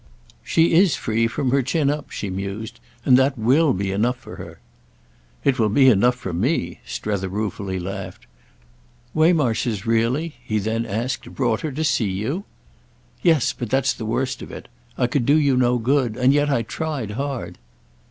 "She 0.43 0.73
is 0.73 0.95
free 0.95 1.27
from 1.27 1.51
her 1.51 1.61
chin 1.61 1.91
up," 1.91 2.09
she 2.09 2.31
mused; 2.31 2.79
"and 3.05 3.17
that 3.17 3.37
will 3.37 3.71
be 3.71 3.91
enough 3.91 4.17
for 4.17 4.37
her." 4.37 4.57
"It 5.43 5.59
will 5.59 5.69
be 5.69 5.89
enough 5.89 6.15
for 6.15 6.33
me!" 6.33 6.79
Strether 6.87 7.29
ruefully 7.29 7.77
laughed. 7.77 8.25
"Waymarsh 9.13 9.65
has 9.65 9.85
really," 9.85 10.33
he 10.43 10.57
then 10.57 10.87
asked, 10.87 11.35
"brought 11.35 11.61
her 11.61 11.71
to 11.73 11.83
see 11.83 12.09
you?" 12.09 12.45
"Yes—but 13.21 13.69
that's 13.69 13.93
the 13.93 14.07
worst 14.07 14.41
of 14.41 14.51
it. 14.51 14.69
I 14.97 15.05
could 15.05 15.23
do 15.27 15.35
you 15.37 15.55
no 15.55 15.77
good. 15.77 16.17
And 16.17 16.33
yet 16.33 16.49
I 16.49 16.63
tried 16.63 17.11
hard." 17.11 17.59